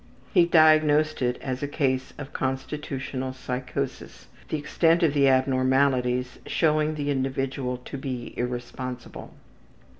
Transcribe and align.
He 0.33 0.47
diagnosed 0.47 1.21
it 1.21 1.37
as 1.43 1.61
a 1.61 1.67
case 1.67 2.11
of 2.17 2.33
constitutional 2.33 3.33
psychosis; 3.33 4.25
the 4.49 4.57
extent 4.57 5.03
of 5.03 5.13
the 5.13 5.27
abnormalities 5.29 6.39
showing 6.47 6.95
the 6.95 7.11
individual 7.11 7.77
to 7.85 7.99
be 7.99 8.33
irresponsible. 8.35 9.31